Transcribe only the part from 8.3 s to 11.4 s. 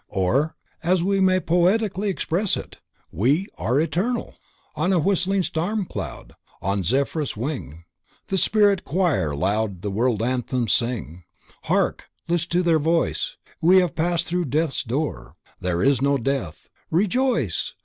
Spirit choir loud the World anthems sing